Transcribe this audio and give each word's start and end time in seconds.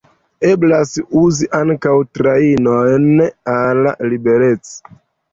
Eblas 0.51 0.93
uzi 1.23 1.47
ankaŭ 1.57 1.91
trajnojn 2.19 3.21
al 3.57 3.83
Liberec. 4.13 4.73